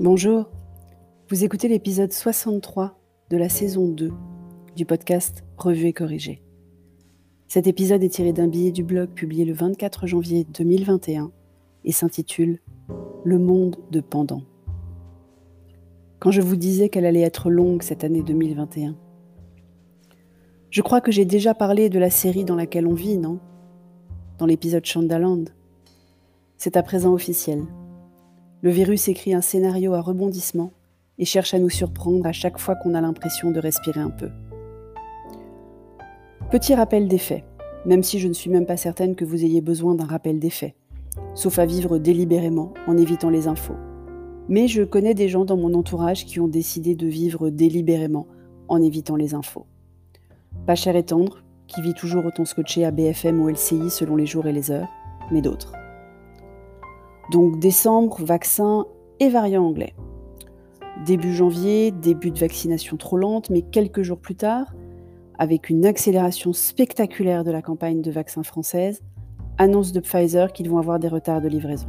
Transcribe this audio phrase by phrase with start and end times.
[0.00, 0.48] Bonjour,
[1.28, 2.96] vous écoutez l'épisode 63
[3.30, 4.12] de la saison 2
[4.76, 6.40] du podcast Revue et corrigé.
[7.48, 11.32] Cet épisode est tiré d'un billet du blog publié le 24 janvier 2021
[11.84, 12.60] et s'intitule
[13.24, 14.42] Le monde de pendant.
[16.20, 18.94] Quand je vous disais qu'elle allait être longue cette année 2021,
[20.70, 23.40] je crois que j'ai déjà parlé de la série dans laquelle on vit, non?
[24.38, 25.46] Dans l'épisode Chandaland.
[26.56, 27.64] C'est à présent officiel.
[28.60, 30.72] Le virus écrit un scénario à rebondissement
[31.18, 34.30] et cherche à nous surprendre à chaque fois qu'on a l'impression de respirer un peu.
[36.50, 37.44] Petit rappel des faits,
[37.86, 40.50] même si je ne suis même pas certaine que vous ayez besoin d'un rappel des
[40.50, 40.74] faits,
[41.34, 43.76] sauf à vivre délibérément en évitant les infos.
[44.48, 48.26] Mais je connais des gens dans mon entourage qui ont décidé de vivre délibérément
[48.66, 49.66] en évitant les infos.
[50.66, 54.26] Pas cher et tendre, qui vit toujours autant scotché à BFM ou LCI selon les
[54.26, 54.88] jours et les heures,
[55.30, 55.72] mais d'autres.
[57.30, 58.86] Donc décembre, vaccin
[59.20, 59.94] et variant anglais.
[61.04, 64.74] Début janvier, début de vaccination trop lente, mais quelques jours plus tard,
[65.38, 69.02] avec une accélération spectaculaire de la campagne de vaccins française,
[69.58, 71.88] annonce de Pfizer qu'ils vont avoir des retards de livraison.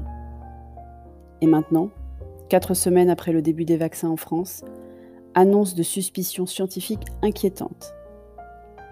[1.41, 1.89] Et maintenant,
[2.49, 4.63] quatre semaines après le début des vaccins en France,
[5.35, 7.93] annonce de suspicions scientifiques inquiétantes.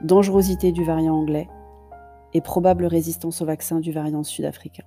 [0.01, 1.47] Dangerosité du variant anglais
[2.33, 4.83] et probable résistance au vaccin du variant sud-africain.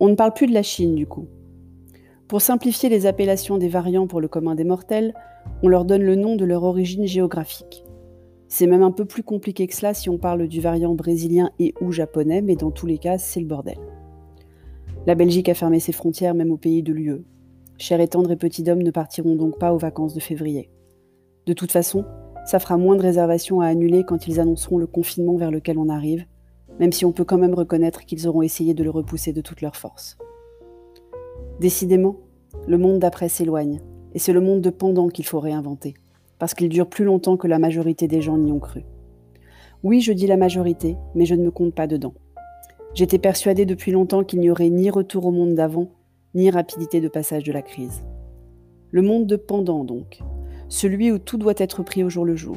[0.00, 1.26] On ne parle plus de la Chine du coup.
[2.28, 5.14] Pour simplifier les appellations des variants pour le commun des mortels,
[5.62, 7.84] on leur donne le nom de leur origine géographique.
[8.48, 11.74] C'est même un peu plus compliqué que cela si on parle du variant brésilien et
[11.80, 13.78] ou japonais, mais dans tous les cas, c'est le bordel.
[15.06, 17.24] La Belgique a fermé ses frontières même au pays de l'UE.
[17.78, 20.70] Cher et tendre et petit d'hommes ne partiront donc pas aux vacances de février.
[21.46, 22.04] De toute façon,
[22.44, 25.88] ça fera moins de réservations à annuler quand ils annonceront le confinement vers lequel on
[25.88, 26.24] arrive,
[26.78, 29.60] même si on peut quand même reconnaître qu'ils auront essayé de le repousser de toute
[29.60, 30.18] leur force.
[31.60, 32.16] Décidément,
[32.66, 33.80] le monde d'après s'éloigne,
[34.14, 35.94] et c'est le monde de pendant qu'il faut réinventer,
[36.38, 38.84] parce qu'il dure plus longtemps que la majorité des gens n'y ont cru.
[39.82, 42.14] Oui, je dis la majorité, mais je ne me compte pas dedans.
[42.94, 45.90] J'étais persuadée depuis longtemps qu'il n'y aurait ni retour au monde d'avant,
[46.34, 48.04] ni rapidité de passage de la crise.
[48.90, 50.20] Le monde de pendant, donc,
[50.68, 52.56] celui où tout doit être pris au jour le jour,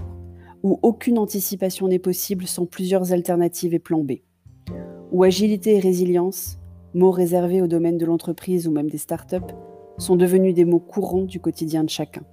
[0.64, 4.14] où aucune anticipation n'est possible sans plusieurs alternatives et plans B,
[5.12, 6.60] où agilité et résilience,
[6.94, 9.54] mots réservés au domaine de l'entreprise ou même des startups,
[9.98, 12.24] sont devenus des mots courants du quotidien de chacun.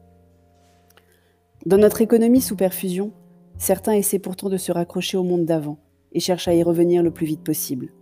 [1.67, 3.13] Dans notre économie sous perfusion,
[3.59, 5.79] certains essaient pourtant de se raccrocher au monde d'avant
[6.13, 7.93] et cherchent à y revenir le plus vite possible.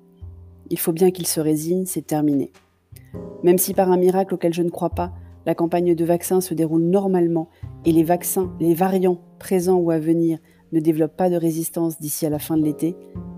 [0.70, 2.52] Il faut bien qu'ils se résignent, c'est terminé.
[3.42, 5.12] Même si par un miracle auquel je ne crois pas,
[5.46, 7.48] la campagne de vaccins se déroule normalement
[7.84, 10.38] et les vaccins, les variants présents ou à venir
[10.72, 12.96] ne développent pas de résistance d'ici à la fin de l'été,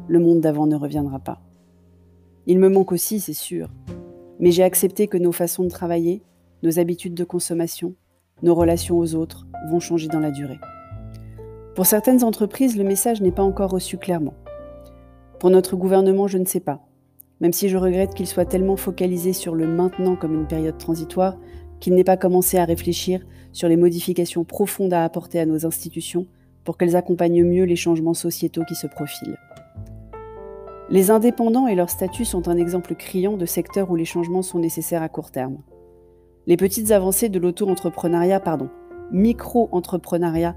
[0.08, 1.40] le monde d'avant ne reviendra pas.
[2.46, 3.68] Il me manque aussi, c'est sûr,
[4.38, 6.22] mais j'ai accepté que nos façons de travailler,
[6.62, 7.94] nos habitudes de consommation,
[8.42, 10.58] nos relations aux autres vont changer dans la durée.
[11.74, 14.34] Pour certaines entreprises, le message n'est pas encore reçu clairement.
[15.40, 16.86] Pour notre gouvernement, je ne sais pas,
[17.40, 21.36] même si je regrette qu'il soit tellement focalisé sur le maintenant comme une période transitoire
[21.80, 26.26] qu'il n'ait pas commencé à réfléchir sur les modifications profondes à apporter à nos institutions
[26.64, 29.38] pour qu'elles accompagnent mieux les changements sociétaux qui se profilent.
[30.88, 34.58] Les indépendants et leur statut sont un exemple criant de secteurs où les changements sont
[34.58, 35.58] nécessaires à court terme.
[36.46, 38.68] Les petites avancées de l'auto-entrepreneuriat, pardon,
[39.10, 40.54] micro-entrepreneuriat,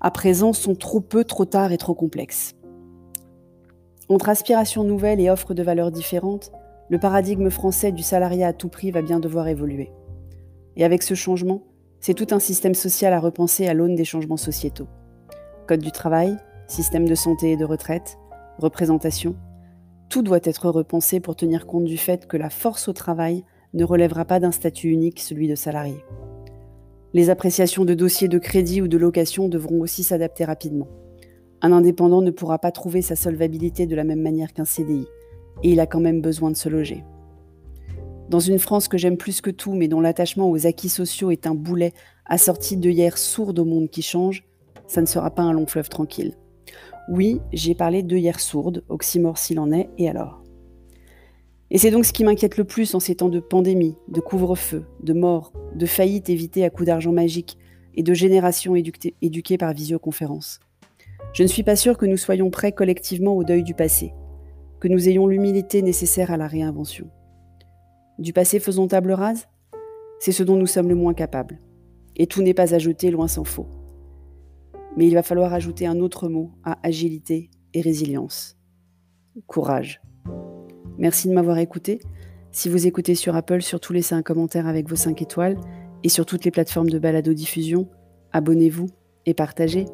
[0.00, 2.54] à présent sont trop peu, trop tard et trop complexes.
[4.08, 6.52] Entre aspirations nouvelles et offres de valeurs différentes,
[6.88, 9.90] le paradigme français du salariat à tout prix va bien devoir évoluer.
[10.78, 11.64] Et avec ce changement,
[12.00, 14.86] c'est tout un système social à repenser à l'aune des changements sociétaux.
[15.66, 16.36] Code du travail,
[16.68, 18.16] système de santé et de retraite,
[18.58, 19.34] représentation,
[20.08, 23.44] tout doit être repensé pour tenir compte du fait que la force au travail
[23.74, 25.98] ne relèvera pas d'un statut unique, celui de salarié.
[27.12, 30.88] Les appréciations de dossiers de crédit ou de location devront aussi s'adapter rapidement.
[31.60, 35.06] Un indépendant ne pourra pas trouver sa solvabilité de la même manière qu'un CDI,
[35.64, 37.02] et il a quand même besoin de se loger.
[38.28, 41.46] Dans une France que j'aime plus que tout, mais dont l'attachement aux acquis sociaux est
[41.46, 41.94] un boulet
[42.26, 44.44] assorti d'œillères sourdes au monde qui change,
[44.86, 46.34] ça ne sera pas un long fleuve tranquille.
[47.08, 50.42] Oui, j'ai parlé d'œillères sourdes, oxymore s'il en est, et alors?
[51.70, 54.84] Et c'est donc ce qui m'inquiète le plus en ces temps de pandémie, de couvre-feu,
[55.02, 57.56] de mort, de faillite évitée à coups d'argent magique
[57.94, 60.60] et de générations éduquées par visioconférence.
[61.32, 64.12] Je ne suis pas sûre que nous soyons prêts collectivement au deuil du passé,
[64.80, 67.10] que nous ayons l'humilité nécessaire à la réinvention.
[68.18, 69.46] Du passé faisons table rase?
[70.18, 71.60] C'est ce dont nous sommes le moins capables.
[72.16, 73.68] Et tout n'est pas jeter, loin s'en faut.
[74.96, 78.56] Mais il va falloir ajouter un autre mot à agilité et résilience.
[79.46, 80.02] Courage.
[80.98, 82.00] Merci de m'avoir écouté.
[82.50, 85.56] Si vous écoutez sur Apple, surtout laissez un commentaire avec vos 5 étoiles.
[86.02, 87.88] Et sur toutes les plateformes de balado-diffusion,
[88.32, 88.86] abonnez-vous
[89.26, 89.84] et partagez.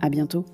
[0.00, 0.44] À bientôt.